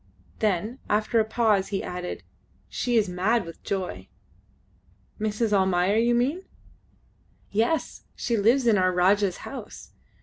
[0.39, 2.23] Then, after a pause, he added,
[2.67, 4.07] "She is mad with joy."
[5.19, 5.53] "Mrs.
[5.53, 6.41] Almayer, you mean?"
[7.51, 9.91] "Yes, she lives in our Rajah's house.